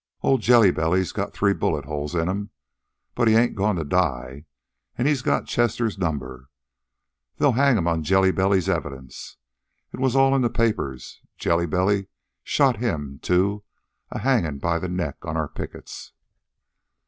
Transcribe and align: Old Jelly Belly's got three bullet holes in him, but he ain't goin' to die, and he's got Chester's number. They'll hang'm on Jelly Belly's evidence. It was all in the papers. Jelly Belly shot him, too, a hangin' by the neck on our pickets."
Old 0.23 0.41
Jelly 0.41 0.71
Belly's 0.71 1.11
got 1.11 1.31
three 1.31 1.53
bullet 1.53 1.85
holes 1.85 2.15
in 2.15 2.27
him, 2.27 2.49
but 3.13 3.27
he 3.27 3.35
ain't 3.35 3.53
goin' 3.53 3.75
to 3.75 3.83
die, 3.83 4.45
and 4.97 5.07
he's 5.07 5.21
got 5.21 5.45
Chester's 5.45 5.95
number. 5.99 6.49
They'll 7.37 7.51
hang'm 7.51 7.87
on 7.87 8.01
Jelly 8.03 8.31
Belly's 8.31 8.67
evidence. 8.67 9.37
It 9.93 9.99
was 9.99 10.15
all 10.15 10.35
in 10.35 10.41
the 10.41 10.49
papers. 10.49 11.21
Jelly 11.37 11.67
Belly 11.67 12.07
shot 12.43 12.77
him, 12.77 13.19
too, 13.21 13.63
a 14.09 14.17
hangin' 14.17 14.57
by 14.57 14.79
the 14.79 14.89
neck 14.89 15.17
on 15.21 15.37
our 15.37 15.47
pickets." 15.47 16.13